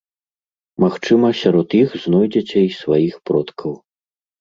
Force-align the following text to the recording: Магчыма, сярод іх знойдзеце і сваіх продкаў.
Магчыма, 0.83 1.27
сярод 1.43 1.77
іх 1.83 1.89
знойдзеце 2.07 2.57
і 2.71 2.75
сваіх 2.81 3.23
продкаў. 3.29 3.73